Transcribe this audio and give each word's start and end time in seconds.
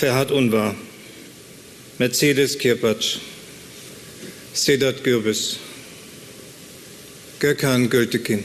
Ferhat 0.00 0.30
Unvar, 0.30 0.74
Mercedes 1.98 2.56
Kirpatsch, 2.56 3.18
Sedat 4.54 5.04
Gürbüz, 5.04 5.58
Gökhan 7.38 7.90
Gültekin, 7.90 8.42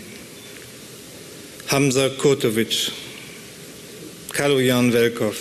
Hamza 1.68 2.18
Kurtovic, 2.18 2.92
Kaloyan 4.34 4.94
Velkov, 4.94 5.36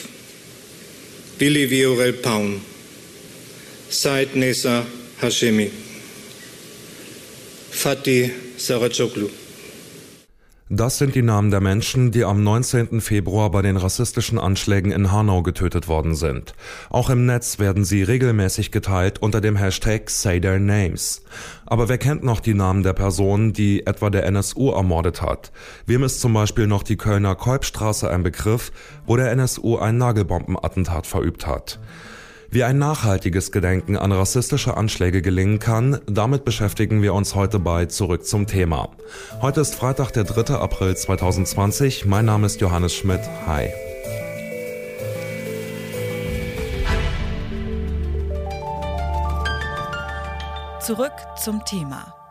Willi 1.40 1.69
Viorel 1.71 2.12
Paun, 2.22 2.60
Said 3.90 4.36
Nesa 4.36 4.84
Hashemi, 5.20 5.70
Fatih 7.72 8.30
Saracoglu. 8.56 9.43
Das 10.70 10.96
sind 10.96 11.14
die 11.14 11.20
Namen 11.20 11.50
der 11.50 11.60
Menschen, 11.60 12.10
die 12.10 12.24
am 12.24 12.42
19. 12.42 13.02
Februar 13.02 13.50
bei 13.50 13.60
den 13.60 13.76
rassistischen 13.76 14.38
Anschlägen 14.38 14.92
in 14.92 15.12
Hanau 15.12 15.42
getötet 15.42 15.88
worden 15.88 16.14
sind. 16.14 16.54
Auch 16.88 17.10
im 17.10 17.26
Netz 17.26 17.58
werden 17.58 17.84
sie 17.84 18.02
regelmäßig 18.02 18.70
geteilt 18.70 19.20
unter 19.20 19.42
dem 19.42 19.56
Hashtag 19.56 20.08
Say 20.08 20.41
Their 20.41 20.58
Names. 20.58 21.22
Aber 21.66 21.91
wer 21.91 21.98
kennt 21.98 22.24
noch 22.24 22.41
die 22.41 22.55
Namen 22.55 22.82
der 22.82 22.95
Person, 22.95 23.52
die 23.52 23.86
etwa 23.86 24.08
der 24.08 24.24
NSU 24.24 24.70
ermordet 24.70 25.20
hat? 25.20 25.52
Wem 25.84 26.02
ist 26.02 26.22
zum 26.22 26.32
Beispiel 26.32 26.66
noch 26.66 26.83
die 26.83 26.96
Kölner 26.96 27.34
Kolbstraße 27.34 28.08
ein 28.08 28.22
Begriff, 28.22 28.72
wo 29.05 29.19
der 29.19 29.30
NSU 29.33 29.77
ein 29.77 29.98
Nagelbombenattentat 29.98 31.06
verübt 31.06 31.46
hat? 31.46 31.78
Wie 32.54 32.62
ein 32.62 32.78
nachhaltiges 32.78 33.50
Gedenken 33.50 33.96
an 33.96 34.12
rassistische 34.12 34.76
Anschläge 34.76 35.22
gelingen 35.22 35.58
kann, 35.58 35.98
damit 36.06 36.44
beschäftigen 36.44 37.02
wir 37.02 37.12
uns 37.12 37.34
heute 37.34 37.58
bei 37.58 37.86
Zurück 37.86 38.24
zum 38.24 38.46
Thema. 38.46 38.90
Heute 39.42 39.60
ist 39.60 39.74
Freitag, 39.74 40.12
der 40.12 40.22
3. 40.22 40.54
April 40.54 40.96
2020. 40.96 42.04
Mein 42.04 42.27
Name 42.27 42.46
ist 42.46 42.60
Johannes 42.60 42.94
Schmidt. 42.94 43.22
Hi. 43.48 43.70
Zurück 50.78 51.11
zum 51.42 51.64
Thema. 51.64 52.23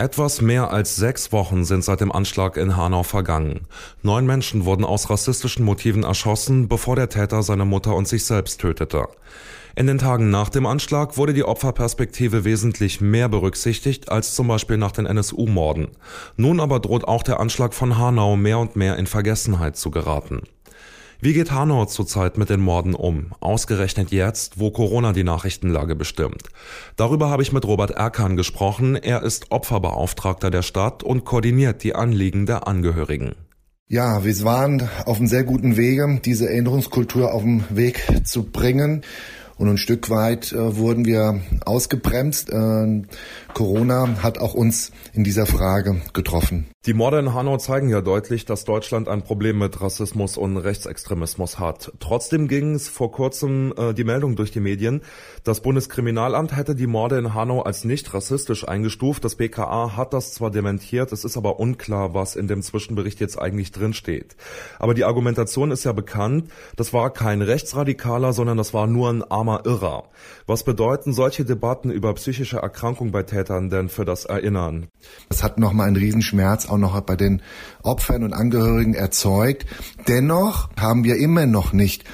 Etwas 0.00 0.40
mehr 0.40 0.70
als 0.70 0.96
sechs 0.96 1.30
Wochen 1.30 1.66
sind 1.66 1.84
seit 1.84 2.00
dem 2.00 2.10
Anschlag 2.10 2.56
in 2.56 2.74
Hanau 2.74 3.02
vergangen. 3.02 3.66
Neun 4.00 4.24
Menschen 4.24 4.64
wurden 4.64 4.82
aus 4.82 5.10
rassistischen 5.10 5.62
Motiven 5.62 6.04
erschossen, 6.04 6.68
bevor 6.68 6.96
der 6.96 7.10
Täter 7.10 7.42
seine 7.42 7.66
Mutter 7.66 7.94
und 7.94 8.08
sich 8.08 8.24
selbst 8.24 8.62
tötete. 8.62 9.08
In 9.76 9.86
den 9.86 9.98
Tagen 9.98 10.30
nach 10.30 10.48
dem 10.48 10.64
Anschlag 10.64 11.18
wurde 11.18 11.34
die 11.34 11.44
Opferperspektive 11.44 12.46
wesentlich 12.46 13.02
mehr 13.02 13.28
berücksichtigt 13.28 14.10
als 14.10 14.34
zum 14.34 14.48
Beispiel 14.48 14.78
nach 14.78 14.92
den 14.92 15.04
NSU-Morden. 15.04 15.88
Nun 16.38 16.60
aber 16.60 16.80
droht 16.80 17.06
auch 17.06 17.22
der 17.22 17.38
Anschlag 17.38 17.74
von 17.74 17.98
Hanau 17.98 18.36
mehr 18.36 18.58
und 18.58 18.76
mehr 18.76 18.96
in 18.96 19.06
Vergessenheit 19.06 19.76
zu 19.76 19.90
geraten. 19.90 20.44
Wie 21.22 21.34
geht 21.34 21.52
Hanau 21.52 21.84
zurzeit 21.84 22.38
mit 22.38 22.48
den 22.48 22.60
Morden 22.60 22.94
um? 22.94 23.34
Ausgerechnet 23.40 24.10
jetzt, 24.10 24.58
wo 24.58 24.70
Corona 24.70 25.12
die 25.12 25.22
Nachrichtenlage 25.22 25.94
bestimmt. 25.94 26.44
Darüber 26.96 27.28
habe 27.28 27.42
ich 27.42 27.52
mit 27.52 27.66
Robert 27.66 27.90
Erkan 27.90 28.38
gesprochen. 28.38 28.96
Er 28.96 29.22
ist 29.22 29.50
Opferbeauftragter 29.50 30.50
der 30.50 30.62
Stadt 30.62 31.02
und 31.02 31.26
koordiniert 31.26 31.82
die 31.82 31.94
Anliegen 31.94 32.46
der 32.46 32.66
Angehörigen. 32.66 33.34
Ja, 33.86 34.24
wir 34.24 34.42
waren 34.44 34.88
auf 35.04 35.18
einem 35.18 35.26
sehr 35.26 35.44
guten 35.44 35.76
Wege, 35.76 36.20
diese 36.24 36.48
Erinnerungskultur 36.48 37.34
auf 37.34 37.42
den 37.42 37.64
Weg 37.68 38.02
zu 38.24 38.44
bringen. 38.44 39.02
Und 39.58 39.68
ein 39.68 39.76
Stück 39.76 40.08
weit 40.08 40.52
äh, 40.52 40.78
wurden 40.78 41.04
wir 41.04 41.42
ausgebremst. 41.66 42.48
Äh, 42.48 43.02
Corona 43.52 44.22
hat 44.22 44.38
auch 44.38 44.54
uns 44.54 44.90
in 45.12 45.22
dieser 45.22 45.44
Frage 45.44 46.00
getroffen. 46.14 46.68
Die 46.86 46.94
Morde 46.94 47.18
in 47.18 47.34
Hanau 47.34 47.58
zeigen 47.58 47.90
ja 47.90 48.00
deutlich, 48.00 48.46
dass 48.46 48.64
Deutschland 48.64 49.06
ein 49.06 49.20
Problem 49.20 49.58
mit 49.58 49.82
Rassismus 49.82 50.38
und 50.38 50.56
Rechtsextremismus 50.56 51.58
hat. 51.58 51.92
Trotzdem 52.00 52.48
ging 52.48 52.74
es 52.74 52.88
vor 52.88 53.12
kurzem 53.12 53.74
äh, 53.76 53.92
die 53.92 54.04
Meldung 54.04 54.34
durch 54.34 54.50
die 54.50 54.60
Medien, 54.60 55.02
das 55.44 55.60
Bundeskriminalamt 55.60 56.56
hätte 56.56 56.74
die 56.74 56.86
Morde 56.86 57.18
in 57.18 57.34
Hanau 57.34 57.60
als 57.60 57.84
nicht 57.84 58.14
rassistisch 58.14 58.66
eingestuft. 58.66 59.26
Das 59.26 59.36
BKA 59.36 59.94
hat 59.94 60.14
das 60.14 60.32
zwar 60.32 60.50
dementiert, 60.50 61.12
es 61.12 61.26
ist 61.26 61.36
aber 61.36 61.60
unklar, 61.60 62.14
was 62.14 62.34
in 62.34 62.48
dem 62.48 62.62
Zwischenbericht 62.62 63.20
jetzt 63.20 63.38
eigentlich 63.38 63.72
drinsteht. 63.72 64.36
Aber 64.78 64.94
die 64.94 65.04
Argumentation 65.04 65.72
ist 65.72 65.84
ja 65.84 65.92
bekannt, 65.92 66.50
das 66.76 66.94
war 66.94 67.10
kein 67.10 67.42
Rechtsradikaler, 67.42 68.32
sondern 68.32 68.56
das 68.56 68.72
war 68.72 68.86
nur 68.86 69.10
ein 69.10 69.22
armer 69.22 69.66
Irrer. 69.66 70.04
Was 70.46 70.64
bedeuten 70.64 71.12
solche 71.12 71.44
Debatten 71.44 71.90
über 71.90 72.14
psychische 72.14 72.56
Erkrankung 72.56 73.12
bei 73.12 73.22
Tätern 73.22 73.68
denn 73.68 73.90
für 73.90 74.06
das 74.06 74.24
Erinnern? 74.24 74.88
Das 75.28 75.42
hat 75.42 75.58
nochmal 75.58 75.88
einen 75.88 75.96
Riesenschmerz 75.96 76.69
auch 76.70 76.78
noch 76.78 76.98
bei 77.00 77.16
den 77.16 77.42
Opfern 77.82 78.24
und 78.24 78.32
Angehörigen 78.32 78.94
erzeugt. 78.94 79.66
Dennoch 80.08 80.68
haben 80.78 81.04
wir 81.04 81.16
immer 81.16 81.46
noch 81.46 81.72
nicht 81.72 82.04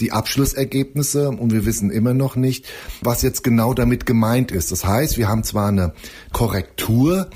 die 0.00 0.12
Abschlussergebnisse 0.12 1.30
und 1.30 1.52
wir 1.52 1.64
wissen 1.64 1.90
immer 1.90 2.14
noch 2.14 2.36
nicht, 2.36 2.66
was 3.00 3.22
jetzt 3.22 3.42
genau 3.42 3.74
damit 3.74 4.06
gemeint 4.06 4.52
ist. 4.52 4.72
Das 4.72 4.84
heißt, 4.84 5.16
wir 5.18 5.28
haben 5.28 5.42
zwar 5.42 5.68
eine 5.68 5.94
Korrektur, 6.32 7.30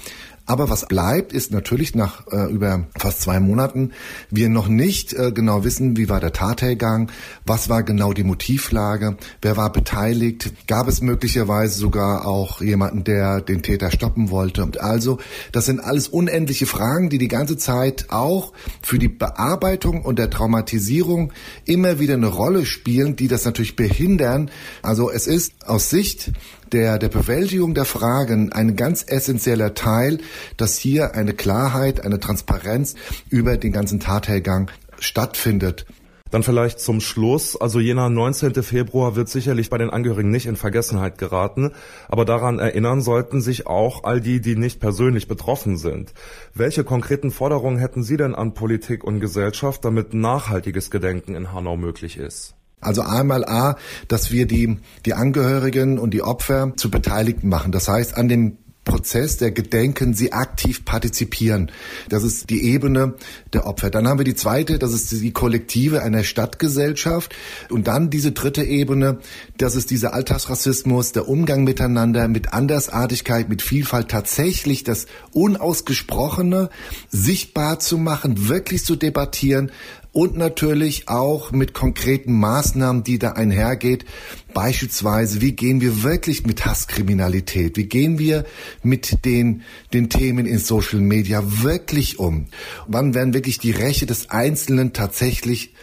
aber 0.47 0.69
was 0.69 0.87
bleibt, 0.87 1.33
ist 1.33 1.53
natürlich 1.53 1.95
nach 1.95 2.27
äh, 2.33 2.51
über 2.51 2.87
fast 2.99 3.23
zwei 3.23 3.41
Monaten 3.41 3.93
wir 4.31 4.49
noch 4.49 4.69
nicht 4.69 5.13
äh, 5.13 5.33
genau 5.33 5.65
wissen, 5.65 5.97
wie 5.97 6.09
war 6.09 6.21
der 6.21 6.33
Tathergang, 6.33 7.11
was 7.47 7.69
war 7.69 7.83
genau 7.83 8.13
die 8.13 8.25
Motivlage, 8.25 9.17
wer 9.43 9.57
war 9.57 9.71
beteiligt, 9.73 10.53
gab 10.67 10.89
es 10.89 11.01
möglicherweise 11.01 11.79
sogar 11.79 12.27
auch 12.27 12.61
jemanden, 12.61 13.05
der 13.05 13.41
den 13.41 13.63
Täter 13.63 13.91
stoppen 13.91 14.31
wollte. 14.31 14.63
Und 14.63 14.81
also, 14.81 15.19
das 15.53 15.67
sind 15.67 15.81
alles 15.81 16.09
unendliche 16.09 16.67
Fragen, 16.67 17.11
die 17.11 17.19
die 17.19 17.29
ganze 17.29 17.57
Zeit 17.57 18.07
auch 18.11 18.53
für 18.83 18.99
die 18.99 19.09
Bearbeitung 19.09 20.03
und 20.03 20.19
der 20.19 20.31
Traumatisierung 20.31 21.33
immer 21.65 21.99
wieder 22.01 22.15
eine 22.15 22.27
Rolle 22.27 22.67
spielen, 22.67 23.17
die 23.17 23.29
das 23.29 23.45
natürlich 23.45 23.77
behindern. 23.77 24.51
Also 24.83 25.11
es 25.11 25.27
ist 25.27 25.67
aus 25.67 25.91
Sicht 25.91 26.33
der, 26.73 26.99
der 26.99 27.09
Bewältigung 27.09 27.75
der 27.75 27.85
Fragen 27.85 28.53
ein 28.53 28.77
ganz 28.77 29.05
essentieller 29.07 29.75
Teil, 29.75 30.19
dass 30.57 30.77
hier 30.79 31.15
eine 31.15 31.35
Klarheit, 31.35 32.05
eine 32.05 32.21
Transparenz 32.21 32.95
über 33.29 33.57
den 33.57 33.73
ganzen 33.73 34.01
Tathergang 34.01 34.71
stattfindet. 34.99 35.87
Dann 36.31 36.45
vielleicht 36.45 36.79
zum 36.79 37.01
Schluss, 37.01 37.61
also 37.61 37.81
jener 37.81 38.09
19. 38.09 38.63
Februar 38.63 39.17
wird 39.17 39.29
sicherlich 39.29 39.69
bei 39.69 39.79
den 39.79 39.91
Angehörigen 39.91 40.31
nicht 40.31 40.47
in 40.47 40.55
Vergessenheit 40.55 41.19
geraten, 41.19 41.73
aber 42.09 42.25
daran 42.25 42.61
erinnern 42.61 43.01
sollten 43.01 43.41
sich 43.41 43.67
auch 43.67 44.05
all 44.05 44.21
die, 44.21 44.41
die 44.41 44.55
nicht 44.55 44.79
persönlich 44.79 45.27
betroffen 45.27 45.77
sind. 45.77 46.15
Welche 46.55 46.85
konkreten 46.85 47.33
Forderungen 47.33 47.79
hätten 47.79 48.05
Sie 48.05 48.17
denn 48.17 48.37
an 48.37 48.55
Politik 48.55 49.03
und 49.03 49.19
Gesellschaft, 49.19 49.85
damit 49.85 50.15
nachhaltiges 50.15 50.93
Gedenken 50.93 51.35
in 51.35 51.53
Hanau 51.53 51.77
möglich 51.77 52.17
ist? 52.17 52.55
Also 52.81 53.03
einmal 53.03 53.45
A, 53.45 53.77
dass 54.09 54.31
wir 54.31 54.47
die, 54.47 54.79
die 55.05 55.15
Angehörigen 55.15 55.99
und 55.99 56.13
die 56.13 56.23
Opfer 56.23 56.73
zu 56.77 56.91
Beteiligten 56.91 57.49
machen. 57.49 57.73
Das 57.73 57.89
heißt, 57.89 58.17
an 58.17 58.29
dem 58.29 58.57
Prozess 58.85 59.37
der 59.37 59.51
Gedenken 59.51 60.15
sie 60.15 60.33
aktiv 60.33 60.85
partizipieren. 60.85 61.71
Das 62.09 62.25
ist 62.25 62.49
die 62.49 62.65
Ebene 62.65 63.15
der 63.53 63.67
Opfer. 63.67 63.91
Dann 63.91 64.09
haben 64.09 64.19
wir 64.19 64.25
die 64.25 64.35
zweite, 64.35 64.79
das 64.79 64.95
ist 64.95 65.13
die 65.13 65.33
Kollektive 65.33 66.03
einer 66.03 66.25
Stadtgesellschaft. 66.25 67.35
Und 67.69 67.87
dann 67.89 68.09
diese 68.09 68.33
dritte 68.33 68.65
Ebene, 68.65 69.19
das 69.59 69.77
ist 69.77 69.91
dieser 69.91 70.15
Alltagsrassismus, 70.15 71.13
der 71.13 71.29
Umgang 71.29 71.65
miteinander, 71.65 72.27
mit 72.27 72.55
Andersartigkeit, 72.55 73.49
mit 73.51 73.61
Vielfalt, 73.61 74.09
tatsächlich 74.09 74.83
das 74.83 75.07
Unausgesprochene 75.33 76.71
sichtbar 77.11 77.81
zu 77.81 77.99
machen, 77.99 78.49
wirklich 78.49 78.85
zu 78.85 78.97
debattieren, 78.97 79.71
und 80.13 80.37
natürlich 80.37 81.09
auch 81.09 81.53
mit 81.53 81.75
konkreten 81.75 82.33
Maßnahmen, 82.33 83.05
die 83.05 83.19
da 83.19 83.33
einhergeht. 83.33 84.05
Beispielsweise, 84.53 85.41
wie 85.41 85.53
gehen 85.53 85.81
wir 85.81 86.03
wirklich 86.03 86.45
mit 86.45 86.67
Hasskriminalität? 86.67 87.77
Wie 87.77 87.87
gehen 87.87 88.19
wir 88.19 88.45
mit 88.83 89.25
den, 89.25 89.63
den 89.93 90.11
Themen 90.11 90.47
in 90.47 90.59
Social 90.59 91.01
Media 91.01 91.43
wirklich 91.63 92.19
um? 92.19 92.47
Wann 92.89 93.15
werden 93.15 93.35
wirklich 93.35 93.59
die 93.59 93.71
Rechte 93.71 94.07
des 94.07 94.31
Einzelnen 94.31 94.93
tatsächlich 94.93 95.75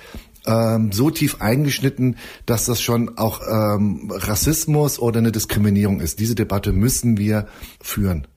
ähm, 0.45 0.91
so 0.91 1.09
tief 1.09 1.41
eingeschnitten, 1.41 2.17
dass 2.45 2.65
das 2.65 2.81
schon 2.81 3.17
auch 3.17 3.41
ähm, 3.49 4.11
Rassismus 4.13 4.99
oder 4.99 5.19
eine 5.19 5.31
Diskriminierung 5.31 6.01
ist? 6.01 6.19
Diese 6.19 6.35
Debatte 6.35 6.73
müssen 6.73 7.17
wir 7.17 7.47
führen. 7.81 8.27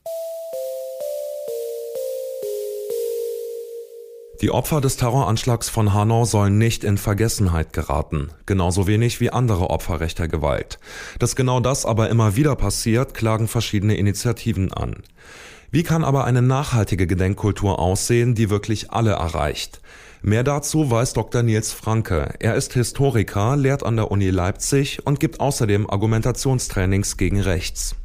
Die 4.41 4.49
Opfer 4.49 4.81
des 4.81 4.97
Terroranschlags 4.97 5.69
von 5.69 5.93
Hanau 5.93 6.25
sollen 6.25 6.57
nicht 6.57 6.83
in 6.83 6.97
Vergessenheit 6.97 7.73
geraten, 7.73 8.29
genauso 8.47 8.87
wenig 8.87 9.19
wie 9.21 9.29
andere 9.29 9.69
Opfer 9.69 9.99
rechter 9.99 10.27
Gewalt. 10.27 10.79
Dass 11.19 11.35
genau 11.35 11.59
das 11.59 11.85
aber 11.85 12.09
immer 12.09 12.35
wieder 12.35 12.55
passiert, 12.55 13.13
klagen 13.13 13.47
verschiedene 13.47 13.97
Initiativen 13.97 14.73
an. 14.73 15.03
Wie 15.69 15.83
kann 15.83 16.03
aber 16.03 16.25
eine 16.25 16.41
nachhaltige 16.41 17.05
Gedenkkultur 17.05 17.77
aussehen, 17.77 18.33
die 18.33 18.49
wirklich 18.49 18.89
alle 18.89 19.11
erreicht? 19.11 19.79
Mehr 20.23 20.43
dazu 20.43 20.89
weiß 20.89 21.13
Dr. 21.13 21.43
Nils 21.43 21.71
Franke. 21.71 22.33
Er 22.39 22.55
ist 22.55 22.73
Historiker, 22.73 23.55
lehrt 23.55 23.83
an 23.83 23.95
der 23.95 24.09
Uni 24.09 24.31
Leipzig 24.31 25.05
und 25.05 25.19
gibt 25.19 25.39
außerdem 25.39 25.87
Argumentationstrainings 25.87 27.17
gegen 27.17 27.41
rechts. 27.41 27.95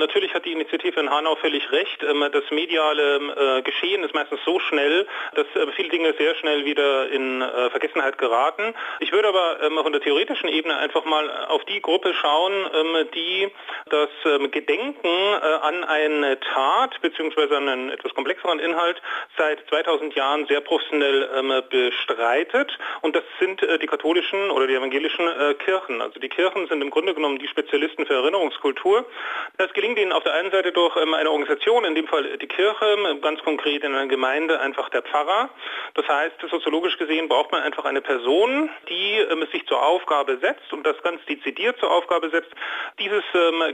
Natürlich 0.00 0.32
hat 0.32 0.44
die 0.44 0.52
Initiative 0.52 1.00
in 1.00 1.10
Hanau 1.10 1.34
völlig 1.34 1.72
recht. 1.72 2.04
Ähm, 2.04 2.24
das 2.30 2.44
mediale 2.52 3.16
äh, 3.58 3.62
Geschehen 3.62 4.04
ist 4.04 4.14
meistens 4.14 4.38
so 4.44 4.60
schnell, 4.60 5.08
dass 5.34 5.46
äh, 5.56 5.72
viele 5.74 5.88
Dinge 5.88 6.14
sehr 6.16 6.36
schnell 6.36 6.64
wieder 6.64 7.10
in 7.10 7.42
äh, 7.42 7.68
Vergessenheit 7.70 8.16
geraten. 8.16 8.74
Ich 9.00 9.10
würde 9.10 9.26
aber 9.26 9.60
ähm, 9.60 9.76
von 9.82 9.90
der 9.90 10.00
theoretischen 10.00 10.48
Ebene 10.50 10.76
einfach 10.76 11.04
mal 11.04 11.28
auf 11.48 11.64
die 11.64 11.82
Gruppe 11.82 12.14
schauen, 12.14 12.52
ähm, 12.74 13.08
die 13.12 13.48
das 13.90 14.08
Gedenken 14.50 15.08
an 15.08 15.82
eine 15.84 16.38
Tat 16.40 17.00
bzw. 17.00 17.56
an 17.56 17.68
einen 17.68 17.90
etwas 17.90 18.12
komplexeren 18.12 18.58
Inhalt 18.58 19.00
seit 19.38 19.66
2000 19.70 20.14
Jahren 20.14 20.46
sehr 20.46 20.60
professionell 20.60 21.62
bestreitet. 21.70 22.76
Und 23.00 23.16
das 23.16 23.22
sind 23.40 23.62
die 23.62 23.86
katholischen 23.86 24.50
oder 24.50 24.66
die 24.66 24.74
evangelischen 24.74 25.26
Kirchen. 25.64 26.02
Also 26.02 26.20
die 26.20 26.28
Kirchen 26.28 26.66
sind 26.66 26.82
im 26.82 26.90
Grunde 26.90 27.14
genommen 27.14 27.38
die 27.38 27.48
Spezialisten 27.48 28.04
für 28.04 28.14
Erinnerungskultur. 28.14 29.06
Das 29.56 29.72
gelingt 29.72 29.87
gelingt 29.88 29.98
ihnen 29.98 30.12
auf 30.12 30.22
der 30.22 30.34
einen 30.34 30.50
Seite 30.50 30.72
durch 30.72 30.94
ähm, 30.96 31.14
eine 31.14 31.30
Organisation, 31.30 31.84
in 31.84 31.94
dem 31.94 32.06
Fall 32.06 32.36
die 32.36 32.46
Kirche, 32.46 32.84
ähm, 32.84 33.20
ganz 33.22 33.40
konkret 33.42 33.82
in 33.84 33.94
einer 33.94 34.06
Gemeinde 34.06 34.60
einfach 34.60 34.90
der 34.90 35.02
Pfarrer. 35.02 35.48
Das 35.94 36.06
heißt, 36.06 36.34
soziologisch 36.50 36.98
gesehen 36.98 37.28
braucht 37.28 37.52
man 37.52 37.62
einfach 37.62 37.84
eine 37.84 38.02
Person, 38.02 38.68
die 38.88 39.14
ähm, 39.14 39.46
Aufgabe 39.88 40.38
setzt 40.38 40.72
und 40.72 40.86
das 40.86 41.00
ganz 41.02 41.24
dezidiert 41.26 41.78
zur 41.80 41.90
Aufgabe 41.90 42.30
setzt, 42.30 42.50
dieses 42.98 43.24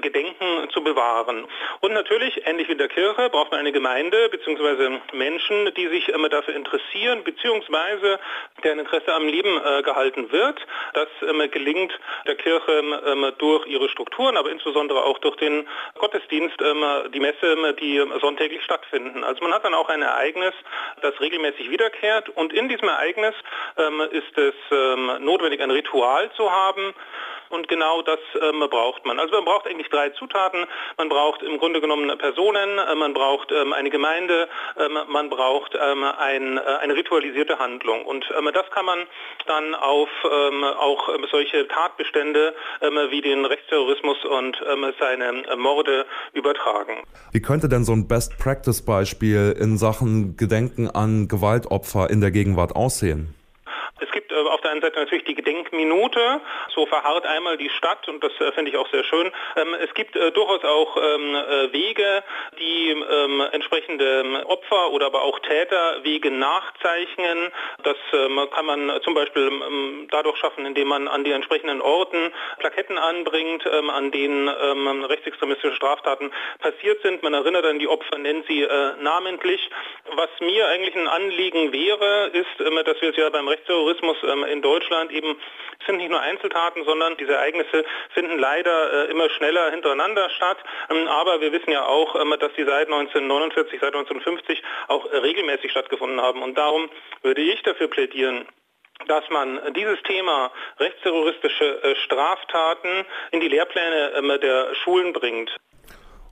Gedenken 0.01 0.71
zu 0.71 0.83
bewahren. 0.83 1.47
Und 1.81 1.93
natürlich, 1.93 2.47
ähnlich 2.47 2.69
wie 2.69 2.73
in 2.73 2.79
der 2.79 2.89
Kirche, 2.89 3.29
braucht 3.31 3.51
man 3.51 3.61
eine 3.61 3.73
Gemeinde 3.73 4.29
bzw. 4.31 4.99
Menschen, 5.13 5.73
die 5.75 5.89
sich 5.89 6.13
dafür 6.31 6.55
interessieren 6.55 7.23
bzw. 7.25 8.17
deren 8.63 8.79
Interesse 8.79 9.13
am 9.13 9.27
Leben 9.27 9.61
äh, 9.65 9.83
gehalten 9.83 10.31
wird. 10.33 10.59
Das 10.95 11.09
gelingt 11.51 11.93
der 12.27 12.37
Kirche 12.37 12.83
durch 13.39 13.67
ihre 13.67 13.89
Strukturen, 13.89 14.37
aber 14.37 14.51
insbesondere 14.51 15.05
auch 15.05 15.19
durch 15.19 15.37
den 15.37 15.67
Gottesdienst, 15.99 16.61
ähm, 16.61 16.85
die 17.13 17.21
Messe, 17.21 17.47
ähm, 17.47 17.77
die 17.81 18.03
sonntäglich 18.21 18.63
stattfinden. 18.63 19.25
Also 19.25 19.43
man 19.43 19.53
hat 19.53 19.65
dann 19.65 19.75
auch 19.75 19.89
ein 19.89 20.03
Ereignis, 20.03 20.55
das 21.03 21.19
regelmäßig 21.21 21.71
wiederkehrt 21.71 22.29
und 22.31 22.53
in 22.53 22.69
diesem 22.69 22.89
Ereignis 22.89 23.35
ähm, 23.77 24.01
ist 24.11 24.39
es 24.39 24.55
notwendig, 25.21 25.61
ein 25.61 25.71
Ritual 25.71 26.04
zu 26.37 26.51
haben, 26.51 26.95
und 27.55 27.69
genau 27.69 28.03
das 28.03 28.19
ähm, 28.41 28.65
braucht 28.69 29.07
man. 29.07 29.19
Also 29.21 29.35
man 29.35 29.45
braucht 29.45 29.67
eigentlich 29.69 29.89
drei 29.89 30.11
Zutaten. 30.11 30.67
Man 30.99 31.09
braucht 31.09 31.43
im 31.43 31.59
Grunde 31.59 31.81
genommen 31.81 32.17
Personen, 32.19 32.79
äh, 32.79 32.95
man 32.95 33.15
braucht 33.15 33.53
ähm, 33.53 33.73
eine 33.73 33.91
Gemeinde, 33.91 34.49
ähm, 34.77 34.99
man 35.09 35.31
braucht 35.31 35.75
ähm, 35.75 36.05
ein, 36.05 36.59
äh, 36.59 36.61
eine 36.81 36.97
ritualisierte 36.97 37.59
Handlung. 37.59 38.05
Und 38.05 38.25
ähm, 38.37 38.51
das 38.53 38.69
kann 38.71 38.85
man 38.85 38.99
dann 39.47 39.75
auf 39.75 40.09
ähm, 40.25 40.65
auch 40.65 41.09
solche 41.31 41.69
Tatbestände 41.69 42.55
wie 43.11 43.21
den 43.21 43.45
Rechtsterrorismus 43.45 44.25
und 44.25 44.57
seine 44.99 45.47
äh, 45.47 45.57
Morde 45.57 46.07
übertragen. 46.33 47.03
Wie 47.33 47.41
könnte 47.41 47.69
denn 47.69 47.85
so 47.85 47.93
ein 47.93 48.09
Best-Practice-Beispiel 48.09 49.57
in 49.59 49.77
Sachen 49.79 50.37
Gedenken 50.37 50.91
an 50.91 51.29
Gewaltopfer 51.29 52.11
in 52.11 52.21
der 52.21 52.31
Gegenwart 52.31 52.75
aussehen? 52.75 53.35
Äh, 54.35 54.49
auf 54.49 54.61
der 54.61 54.73
einen 54.73 54.81
Seite 54.81 54.99
natürlich 54.99 55.25
die 55.25 55.35
Gedenkminute, 55.35 56.41
so 56.75 56.87
verharrt 56.87 57.27
einmal 57.27 57.57
die 57.57 57.71
Stadt 57.71 58.09
und 58.09 58.23
das 58.23 58.33
äh, 58.41 58.53
finde 58.53 58.71
ich 58.71 58.77
auch 58.77 58.89
sehr 58.91 59.05
schön. 59.05 59.31
Ähm, 59.57 59.75
es 59.83 59.93
gibt 59.95 60.17
äh, 60.17 60.33
durchaus 60.33 60.65
auch 60.65 60.97
ähm, 60.97 61.35
Wege, 61.73 62.23
die 62.59 62.91
ähm, 62.91 63.43
entsprechende 63.53 64.45
Opfer 64.47 64.91
oder 64.91 65.07
aber 65.07 65.23
auch 65.23 65.39
Täterwege 65.41 66.31
nachzeichnen. 66.31 67.51
Das 67.83 67.97
kann 68.51 68.67
man 68.67 69.01
zum 69.03 69.15
Beispiel 69.15 69.51
dadurch 70.11 70.37
schaffen, 70.39 70.65
indem 70.67 70.89
man 70.89 71.09
an 71.09 71.25
die 71.25 71.33
entsprechenden 71.33 71.81
Orten 71.81 72.33
Plaketten 72.59 72.99
anbringt, 72.99 73.67
an 73.67 74.11
denen 74.11 74.49
rechtsextremistische 75.05 75.75
Straftaten 75.77 76.33
passiert 76.61 77.03
sind. 77.03 77.23
Man 77.23 77.35
erinnert 77.35 77.65
an 77.67 77.79
die 77.79 77.89
Opfer, 77.89 78.19
nennt 78.19 78.47
sie 78.47 78.67
namentlich. 79.01 79.69
Was 80.13 80.31
mir 80.41 80.67
eigentlich 80.69 80.95
ein 80.95 81.09
Anliegen 81.09 81.73
wäre, 81.73 82.29
ist, 82.29 82.87
dass 82.87 83.01
wir 83.01 83.11
es 83.11 83.17
ja 83.17 83.31
beim 83.31 83.49
Rechtsterrorismus 83.49 83.85
Terrorismus 83.85 84.17
ähm, 84.27 84.45
in 84.45 84.63
Deutschland 84.63 85.11
eben 85.13 85.37
sind 85.87 85.97
nicht 85.97 86.11
nur 86.11 86.21
Einzeltaten, 86.21 86.85
sondern 86.85 87.17
diese 87.17 87.35
Ereignisse 87.35 87.85
finden 88.11 88.39
leider 88.39 89.09
äh, 89.09 89.11
immer 89.11 89.29
schneller 89.31 89.71
hintereinander 89.71 90.31
statt. 90.31 90.59
Ähm, 90.91 91.07
aber 91.09 91.41
wir 91.41 91.53
wissen 91.53 91.71
ja 91.71 91.87
auch, 91.87 92.15
ähm, 92.17 92.35
dass 92.39 92.55
sie 92.57 92.65
seit 92.65 92.87
1949, 92.87 93.81
seit 93.81 93.95
1950 93.95 94.63
auch 94.89 95.05
regelmäßig 95.13 95.71
stattgefunden 95.71 96.21
haben. 96.21 96.43
Und 96.43 96.57
darum 96.57 96.89
würde 97.23 97.43
ich 97.43 97.63
dafür 97.63 97.89
plädieren, 97.89 98.47
dass 99.09 99.29
man 99.31 99.61
dieses 99.75 100.03
Thema 100.03 100.53
rechtsterroristische 100.79 101.83
äh, 101.83 101.97
Straftaten 101.97 103.05
in 103.33 103.41
die 103.41 103.49
Lehrpläne 103.49 104.39
der 104.39 104.75
Schulen 104.77 105.13
bringt. 105.13 105.51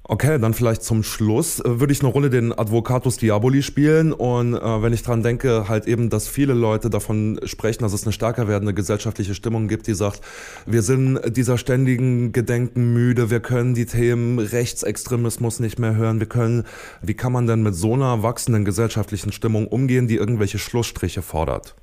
Okay, 0.04 0.40
dann 0.40 0.52
vielleicht 0.52 0.82
zum 0.82 1.04
Schluss 1.04 1.60
äh, 1.60 1.78
würde 1.78 1.92
ich 1.92 2.00
eine 2.00 2.10
Rolle 2.10 2.28
den 2.28 2.52
Advocatus 2.52 3.18
Diaboli 3.18 3.62
spielen 3.62 4.12
und 4.12 4.54
äh, 4.54 4.82
wenn 4.82 4.92
ich 4.92 5.04
dran 5.04 5.22
denke, 5.22 5.68
halt 5.68 5.86
eben, 5.86 6.10
dass 6.10 6.26
viele 6.26 6.54
Leute 6.54 6.90
davon 6.90 7.38
sprechen, 7.44 7.82
dass 7.84 7.92
es 7.92 8.02
eine 8.02 8.12
stärker 8.12 8.48
werdende 8.48 8.74
gesellschaftliche 8.74 9.36
Stimmung 9.36 9.68
gibt, 9.68 9.86
die 9.86 9.94
sagt, 9.94 10.20
wir 10.66 10.82
sind 10.82 11.20
dieser 11.36 11.56
ständigen 11.56 12.32
Gedenken 12.32 12.92
müde, 12.92 13.30
wir 13.30 13.38
können 13.38 13.74
die 13.74 13.86
Themen 13.86 14.40
Rechtsextremismus 14.40 15.60
nicht 15.60 15.78
mehr 15.78 15.94
hören, 15.94 16.18
wir 16.18 16.28
können, 16.28 16.64
wie 17.00 17.14
kann 17.14 17.30
man 17.30 17.46
denn 17.46 17.62
mit 17.62 17.76
so 17.76 17.94
einer 17.94 18.24
wachsenden 18.24 18.64
gesellschaftlichen 18.64 19.30
Stimmung 19.30 19.68
umgehen, 19.68 20.08
die 20.08 20.16
irgendwelche 20.16 20.58
Schlussstriche 20.58 21.22
fordert? 21.22 21.76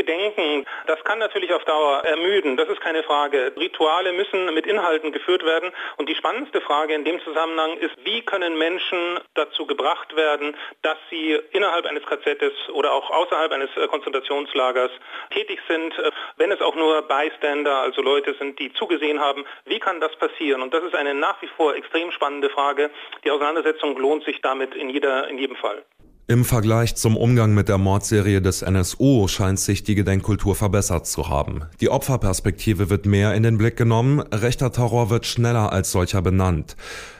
Gedenken, 0.00 0.64
das 0.86 1.02
kann 1.04 1.18
natürlich 1.18 1.52
auf 1.52 1.62
Dauer 1.64 2.02
ermüden, 2.04 2.56
das 2.56 2.70
ist 2.70 2.80
keine 2.80 3.02
Frage. 3.02 3.52
Rituale 3.54 4.14
müssen 4.14 4.54
mit 4.54 4.66
Inhalten 4.66 5.12
geführt 5.12 5.44
werden 5.44 5.70
und 5.98 6.08
die 6.08 6.14
spannendste 6.14 6.62
Frage 6.62 6.94
in 6.94 7.04
dem 7.04 7.20
Zusammenhang 7.22 7.76
ist, 7.76 7.94
wie 8.02 8.22
können 8.22 8.56
Menschen 8.56 9.20
dazu 9.34 9.66
gebracht 9.66 10.16
werden, 10.16 10.56
dass 10.80 10.96
sie 11.10 11.38
innerhalb 11.52 11.84
eines 11.84 12.02
KZs 12.06 12.70
oder 12.72 12.92
auch 12.92 13.10
außerhalb 13.10 13.52
eines 13.52 13.68
äh, 13.76 13.88
Konzentrationslagers 13.88 14.90
tätig 15.34 15.60
sind, 15.68 15.98
äh, 15.98 16.10
wenn 16.38 16.50
es 16.50 16.62
auch 16.62 16.76
nur 16.76 17.02
Bystander, 17.02 17.82
also 17.82 18.00
Leute 18.00 18.34
sind, 18.38 18.58
die 18.58 18.72
zugesehen 18.72 19.20
haben, 19.20 19.44
wie 19.66 19.80
kann 19.80 20.00
das 20.00 20.16
passieren? 20.16 20.62
Und 20.62 20.72
das 20.72 20.82
ist 20.82 20.94
eine 20.94 21.12
nach 21.12 21.42
wie 21.42 21.48
vor 21.58 21.74
extrem 21.74 22.10
spannende 22.12 22.48
Frage. 22.48 22.90
Die 23.24 23.30
Auseinandersetzung 23.30 23.98
lohnt 23.98 24.24
sich 24.24 24.40
damit 24.40 24.74
in, 24.74 24.88
jeder, 24.88 25.28
in 25.28 25.36
jedem 25.36 25.56
Fall. 25.56 25.84
Im 26.30 26.44
Vergleich 26.44 26.94
zum 26.94 27.16
Umgang 27.16 27.54
mit 27.54 27.68
der 27.68 27.76
Mordserie 27.76 28.40
des 28.40 28.62
NSU 28.62 29.26
scheint 29.26 29.58
sich 29.58 29.82
die 29.82 29.96
Gedenkkultur 29.96 30.54
verbessert 30.54 31.08
zu 31.08 31.28
haben. 31.28 31.64
Die 31.80 31.88
Opferperspektive 31.88 32.88
wird 32.88 33.04
mehr 33.04 33.34
in 33.34 33.42
den 33.42 33.58
Blick 33.58 33.76
genommen, 33.76 34.20
rechter 34.20 34.70
Terror 34.70 35.10
wird 35.10 35.26
schneller 35.26 35.72
als 35.72 35.90
solcher 35.90 36.22
benannt. 36.22 36.76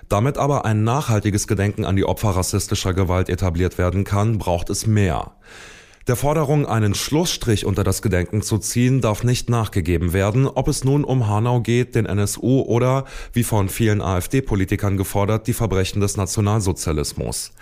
Damit 0.09 0.39
aber 0.39 0.65
ein 0.65 0.85
nachhaltiges 0.85 1.49
Gedenken 1.49 1.85
an 1.85 1.97
die 1.97 2.05
Opfer 2.05 2.37
rassistischer 2.37 2.95
Gewalt 2.95 3.29
etabliert 3.29 3.79
werden 3.79 4.05
kann, 4.05 4.39
braucht 4.39 4.71
es 4.71 4.87
mehr. 4.87 5.33
Der 6.11 6.17
Forderung, 6.17 6.67
einen 6.67 6.97
Schlussstrich 6.97 7.65
unter 7.65 7.85
das 7.85 8.03
Gedenken 8.03 8.43
zu 8.43 8.59
ziehen, 8.59 9.01
darf 9.01 9.23
nicht 9.23 9.49
nachgegeben 9.49 10.13
werden, 10.13 10.49
ob 10.49 10.67
es 10.67 10.83
nun 10.83 11.05
um 11.05 11.29
Hanau 11.29 11.61
geht, 11.61 11.95
den 11.95 12.05
NSU 12.05 12.63
oder, 12.63 13.05
wie 13.33 13.45
von 13.45 13.69
vielen 13.69 14.03
AfD-Politikern 14.03 14.97
gefordert, 14.97 15.47
die 15.47 15.53
Verbrechen 15.53 16.01
des 16.01 16.17
Nationalsozialismus. 16.17 17.53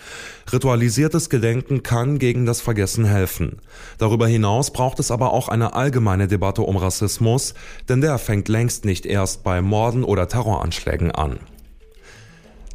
Ritualisiertes 0.51 1.29
Gedenken 1.29 1.83
kann 1.83 2.19
gegen 2.19 2.47
das 2.47 2.63
Vergessen 2.63 3.05
helfen. 3.05 3.59
Darüber 3.99 4.27
hinaus 4.27 4.73
braucht 4.73 4.99
es 4.99 5.11
aber 5.11 5.35
auch 5.35 5.51
eine 5.51 5.75
allgemeine 5.75 6.27
Debatte 6.27 6.63
um 6.63 6.79
Rassismus, 6.79 7.53
denn 7.91 8.01
der 8.01 8.17
fängt 8.17 8.49
längst 8.49 8.87
nicht 8.87 9.05
erst 9.05 9.45
bei 9.45 9.61
Morden 9.61 10.05
oder 10.05 10.27
Terroranschlägen 10.27 11.11
an. 11.11 11.39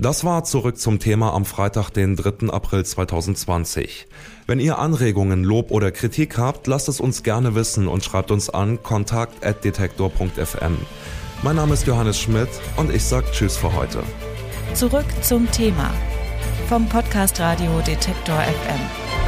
Das 0.04 0.26
war 0.26 0.44
zurück 0.44 0.78
zum 0.78 1.00
Thema 1.00 1.34
am 1.34 1.46
Freitag, 1.46 1.90
den 1.90 2.18
3. 2.18 2.50
April 2.50 2.84
2020. 2.84 4.06
Wenn 4.48 4.60
ihr 4.60 4.78
Anregungen, 4.78 5.46
Lob 5.46 5.72
oder 5.72 5.94
Kritik 5.94 6.38
habt, 6.38 6.68
lasst 6.68 6.90
es 6.90 7.00
uns 7.00 7.24
gerne 7.24 7.56
wissen 7.56 7.88
und 7.88 8.04
schreibt 8.04 8.30
uns 8.30 8.50
an 8.50 8.84
kontakt.detektor.fm. 8.84 10.78
Mein 11.42 11.56
Name 11.56 11.74
ist 11.74 11.88
Johannes 11.88 12.20
Schmidt 12.20 12.50
und 12.76 12.94
ich 12.94 13.06
sage 13.06 13.28
Tschüss 13.32 13.56
für 13.56 13.74
heute. 13.74 14.04
Zurück 14.74 15.06
zum 15.22 15.50
Thema 15.52 15.90
vom 16.68 16.86
Podcast 16.90 17.40
Radio 17.40 17.80
Detektor 17.88 18.36
FM. 18.40 19.23